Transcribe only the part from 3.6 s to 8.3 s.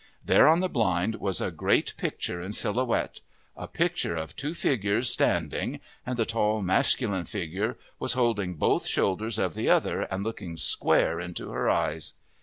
picture of two figures standing, and the tall, masculine figure was